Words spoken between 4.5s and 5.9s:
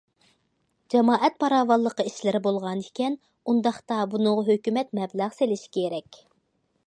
ھۆكۈمەت مەبلەغ سېلىشى